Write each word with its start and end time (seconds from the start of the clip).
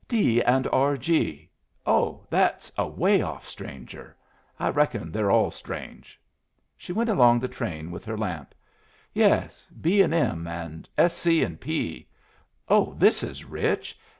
"'D. 0.07 0.41
and 0.41 0.67
R. 0.71 0.97
G.' 0.97 1.47
Oh, 1.85 2.25
that's 2.31 2.71
a 2.75 2.87
way 2.87 3.21
off 3.21 3.47
stranger! 3.47 4.17
I 4.59 4.69
reckon 4.69 5.11
they're 5.11 5.29
all 5.29 5.51
strange." 5.51 6.19
She 6.75 6.91
went 6.91 7.11
along 7.11 7.39
the 7.39 7.47
train 7.47 7.91
with 7.91 8.03
her 8.05 8.17
lamp. 8.17 8.55
"Yes, 9.13 9.67
'B. 9.79 10.01
and 10.01 10.11
M.' 10.11 10.47
and 10.47 10.89
'S. 10.97 11.15
C. 11.15 11.43
and 11.43 11.61
P.' 11.61 12.07
Oh, 12.67 12.95
this 12.97 13.21
is 13.21 13.45
rich! 13.45 13.95